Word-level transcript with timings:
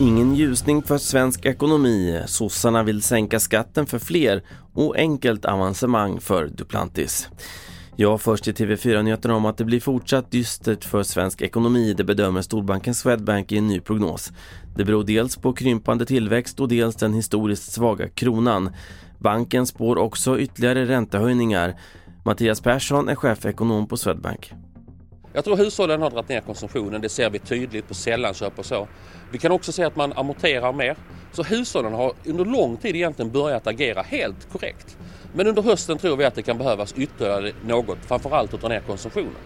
Ingen 0.00 0.34
ljusning 0.34 0.82
för 0.82 0.98
svensk 0.98 1.46
ekonomi. 1.46 2.22
Sossarna 2.26 2.82
vill 2.82 3.02
sänka 3.02 3.40
skatten 3.40 3.86
för 3.86 3.98
fler 3.98 4.42
och 4.74 4.96
enkelt 4.96 5.44
avancemang 5.44 6.20
för 6.20 6.46
Duplantis. 6.46 7.28
Jag 7.96 8.20
först 8.20 8.48
i 8.48 8.52
TV4-nyheterna 8.52 9.34
om 9.34 9.46
att 9.46 9.58
det 9.58 9.64
blir 9.64 9.80
fortsatt 9.80 10.30
dystert 10.30 10.84
för 10.84 11.02
svensk 11.02 11.42
ekonomi, 11.42 11.94
det 11.94 12.04
bedömer 12.04 12.42
storbanken 12.42 12.94
Swedbank 12.94 13.52
i 13.52 13.58
en 13.58 13.68
ny 13.68 13.80
prognos. 13.80 14.32
Det 14.76 14.84
beror 14.84 15.04
dels 15.04 15.36
på 15.36 15.52
krympande 15.52 16.06
tillväxt 16.06 16.60
och 16.60 16.68
dels 16.68 16.96
den 16.96 17.14
historiskt 17.14 17.72
svaga 17.72 18.08
kronan. 18.08 18.70
Banken 19.18 19.66
spår 19.66 19.98
också 19.98 20.38
ytterligare 20.38 20.86
räntehöjningar. 20.86 21.80
Mattias 22.24 22.60
Persson 22.60 23.08
är 23.08 23.14
chefekonom 23.14 23.88
på 23.88 23.96
Swedbank. 23.96 24.52
Jag 25.32 25.44
tror 25.44 25.56
hushållen 25.56 26.02
har 26.02 26.10
dragit 26.10 26.28
ner 26.28 26.40
konsumtionen, 26.40 27.00
det 27.00 27.08
ser 27.08 27.30
vi 27.30 27.38
tydligt 27.38 27.88
på 27.88 27.94
sällanköp 27.94 28.58
och 28.58 28.66
så. 28.66 28.88
Vi 29.30 29.38
kan 29.38 29.52
också 29.52 29.72
se 29.72 29.84
att 29.84 29.96
man 29.96 30.12
amorterar 30.12 30.72
mer. 30.72 30.96
Så 31.32 31.42
hushållen 31.42 31.92
har 31.94 32.12
under 32.24 32.44
lång 32.44 32.76
tid 32.76 32.96
egentligen 32.96 33.32
börjat 33.32 33.66
agera 33.66 34.02
helt 34.02 34.48
korrekt. 34.48 34.96
Men 35.32 35.46
under 35.46 35.62
hösten 35.62 35.98
tror 35.98 36.16
vi 36.16 36.24
att 36.24 36.34
det 36.34 36.42
kan 36.42 36.58
behövas 36.58 36.92
ytterligare 36.92 37.52
något, 37.62 38.06
framförallt 38.06 38.54
att 38.54 38.60
dra 38.60 38.68
ner 38.68 38.80
konsumtionen. 38.80 39.40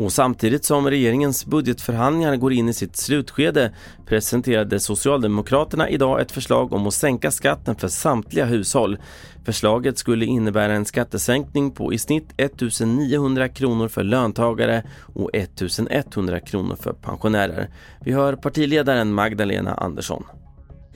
Och 0.00 0.12
samtidigt 0.12 0.64
som 0.64 0.90
regeringens 0.90 1.46
budgetförhandlingar 1.46 2.36
går 2.36 2.52
in 2.52 2.68
i 2.68 2.72
sitt 2.72 2.96
slutskede 2.96 3.74
presenterade 4.06 4.80
Socialdemokraterna 4.80 5.88
idag 5.88 6.20
ett 6.20 6.32
förslag 6.32 6.72
om 6.72 6.86
att 6.86 6.94
sänka 6.94 7.30
skatten 7.30 7.76
för 7.76 7.88
samtliga 7.88 8.44
hushåll. 8.44 8.98
Förslaget 9.44 9.98
skulle 9.98 10.24
innebära 10.24 10.72
en 10.72 10.84
skattesänkning 10.84 11.70
på 11.70 11.92
i 11.92 11.98
snitt 11.98 12.28
1900 12.36 13.48
kronor 13.48 13.88
för 13.88 14.02
löntagare 14.02 14.82
och 15.14 15.30
1100 15.32 16.40
kronor 16.40 16.76
för 16.76 16.92
pensionärer. 16.92 17.70
Vi 18.04 18.12
hör 18.12 18.36
partiledaren 18.36 19.12
Magdalena 19.14 19.74
Andersson. 19.74 20.24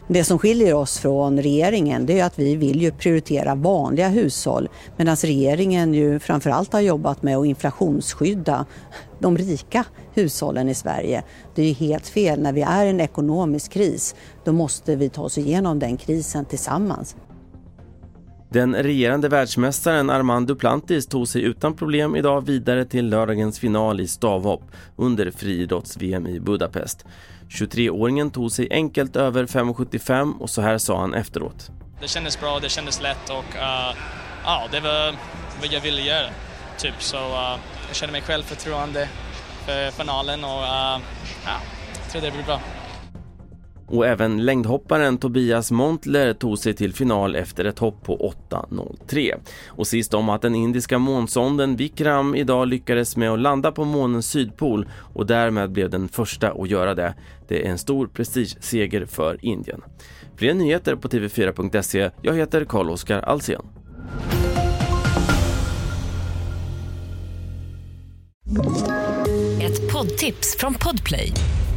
Det 0.08 0.24
som 0.24 0.38
skiljer 0.38 0.74
oss 0.74 0.98
från 0.98 1.42
regeringen 1.42 2.06
det 2.06 2.20
är 2.20 2.24
att 2.24 2.38
vi 2.38 2.56
vill 2.56 2.82
ju 2.82 2.90
prioritera 2.90 3.54
vanliga 3.54 4.08
hushåll 4.08 4.68
medan 4.96 5.16
regeringen 5.16 5.94
ju 5.94 6.18
framförallt 6.18 6.72
har 6.72 6.80
jobbat 6.80 7.22
med 7.22 7.36
att 7.36 7.46
inflationsskydda 7.46 8.66
de 9.18 9.38
rika 9.38 9.84
hushållen 10.14 10.68
i 10.68 10.74
Sverige. 10.74 11.22
Det 11.54 11.62
är 11.62 11.66
ju 11.66 11.72
helt 11.72 12.08
fel. 12.08 12.42
När 12.42 12.52
vi 12.52 12.62
är 12.62 12.86
i 12.86 12.90
en 12.90 13.00
ekonomisk 13.00 13.72
kris 13.72 14.14
då 14.44 14.52
måste 14.52 14.96
vi 14.96 15.08
ta 15.08 15.22
oss 15.22 15.38
igenom 15.38 15.78
den 15.78 15.96
krisen 15.96 16.44
tillsammans. 16.44 17.16
Den 18.54 18.74
regerande 18.74 19.28
världsmästaren 19.28 20.10
Armand 20.10 20.46
Duplantis 20.46 21.06
tog 21.06 21.28
sig 21.28 21.42
utan 21.42 21.76
problem 21.76 22.16
idag 22.16 22.46
vidare 22.46 22.84
till 22.84 23.08
lördagens 23.08 23.58
final 23.58 24.00
i 24.00 24.08
stavhopp 24.08 24.62
under 24.96 25.30
friidrotts-VM 25.30 26.26
i 26.26 26.40
Budapest. 26.40 27.04
23-åringen 27.48 28.30
tog 28.30 28.52
sig 28.52 28.68
enkelt 28.70 29.16
över 29.16 29.46
5,75 29.46 30.38
och 30.38 30.50
så 30.50 30.62
här 30.62 30.78
sa 30.78 31.00
han 31.00 31.14
efteråt. 31.14 31.70
Det 32.00 32.08
kändes 32.08 32.40
bra, 32.40 32.58
det 32.60 32.68
kändes 32.68 33.02
lätt 33.02 33.30
och 33.30 33.54
uh, 33.54 33.96
ja, 34.44 34.68
det 34.72 34.80
var 34.80 35.14
vad 35.60 35.72
jag 35.72 35.80
ville 35.80 36.02
göra. 36.02 36.26
Typ. 36.78 36.94
Så 36.98 37.16
uh, 37.16 37.58
jag 37.86 37.96
kände 37.96 38.12
mig 38.12 38.22
självförtroende 38.22 39.08
för 39.66 39.90
finalen 39.90 40.44
och 40.44 40.62
uh, 40.62 41.00
ja, 41.44 41.56
jag 42.02 42.12
tror 42.12 42.22
det 42.22 42.30
blir 42.30 42.44
bra. 42.44 42.60
Och 43.86 44.06
även 44.06 44.44
längdhopparen 44.44 45.18
Tobias 45.18 45.70
Montler 45.70 46.32
tog 46.32 46.58
sig 46.58 46.74
till 46.74 46.92
final 46.92 47.36
efter 47.36 47.64
ett 47.64 47.78
hopp 47.78 48.02
på 48.04 48.34
8.03. 48.50 49.34
Och 49.66 49.86
sist 49.86 50.14
om 50.14 50.28
att 50.28 50.42
den 50.42 50.54
indiska 50.54 50.98
månsonden 50.98 51.76
Vikram 51.76 52.34
idag 52.34 52.68
lyckades 52.68 53.16
med 53.16 53.30
att 53.30 53.38
landa 53.38 53.72
på 53.72 53.84
månens 53.84 54.30
sydpol 54.30 54.88
och 55.14 55.26
därmed 55.26 55.72
blev 55.72 55.90
den 55.90 56.08
första 56.08 56.52
att 56.52 56.70
göra 56.70 56.94
det. 56.94 57.14
Det 57.48 57.66
är 57.66 57.70
en 57.70 57.78
stor 57.78 58.06
prestigeseger 58.06 59.06
för 59.06 59.44
Indien. 59.44 59.80
Fler 60.36 60.54
nyheter 60.54 60.96
på 60.96 61.08
tv4.se. 61.08 62.10
Jag 62.22 62.34
heter 62.34 62.64
Carl-Oskar 62.64 63.20
Alsen. 63.20 63.62
Ett 69.62 69.92
poddtips 69.92 70.56
från 70.58 70.74
Podplay. 70.74 71.32